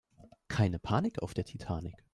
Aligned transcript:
Keine 0.47 0.79
Panik 0.79 1.21
auf 1.21 1.35
der 1.35 1.45
Titanic! 1.45 1.93